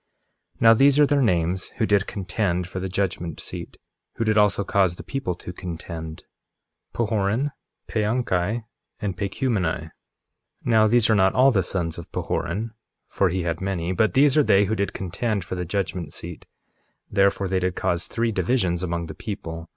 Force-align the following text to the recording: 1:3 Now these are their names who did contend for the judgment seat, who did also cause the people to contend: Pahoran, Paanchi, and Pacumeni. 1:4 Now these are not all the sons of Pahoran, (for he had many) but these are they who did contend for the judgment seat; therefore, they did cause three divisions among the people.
1:3 0.55 0.61
Now 0.61 0.73
these 0.73 0.97
are 0.99 1.05
their 1.05 1.21
names 1.21 1.69
who 1.77 1.85
did 1.85 2.07
contend 2.07 2.65
for 2.65 2.79
the 2.79 2.89
judgment 2.89 3.39
seat, 3.39 3.77
who 4.15 4.25
did 4.25 4.35
also 4.35 4.63
cause 4.63 4.95
the 4.95 5.03
people 5.03 5.35
to 5.35 5.53
contend: 5.53 6.23
Pahoran, 6.91 7.51
Paanchi, 7.87 8.63
and 8.99 9.15
Pacumeni. 9.15 9.91
1:4 9.91 9.91
Now 10.65 10.87
these 10.87 11.07
are 11.07 11.13
not 11.15 11.35
all 11.35 11.51
the 11.51 11.61
sons 11.61 11.99
of 11.99 12.11
Pahoran, 12.11 12.71
(for 13.09 13.29
he 13.29 13.43
had 13.43 13.61
many) 13.61 13.91
but 13.91 14.15
these 14.15 14.35
are 14.35 14.43
they 14.43 14.65
who 14.65 14.75
did 14.75 14.93
contend 14.93 15.43
for 15.45 15.53
the 15.53 15.65
judgment 15.65 16.13
seat; 16.13 16.47
therefore, 17.11 17.47
they 17.47 17.59
did 17.59 17.75
cause 17.75 18.07
three 18.07 18.31
divisions 18.31 18.81
among 18.81 19.05
the 19.05 19.13
people. 19.13 19.69